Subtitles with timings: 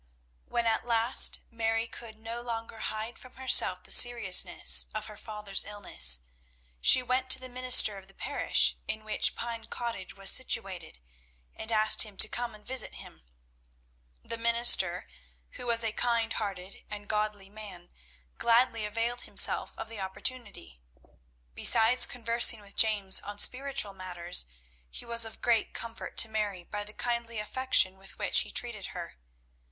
[0.47, 5.63] When at last Mary could no longer hide from herself the seriousness of her father's
[5.63, 6.21] illness,
[6.81, 10.97] she went to the minister of the parish in which Pine Cottage was situated
[11.55, 13.27] and asked him to come and visit him.
[14.23, 15.07] The minister,
[15.51, 17.91] who was a kind hearted and godly man,
[18.39, 20.81] gladly availed himself of the opportunity.
[21.53, 24.47] Besides conversing with James on spiritual matters,
[24.89, 28.87] he was of great comfort to Mary by the kindly affection with which he treated
[28.97, 29.19] her.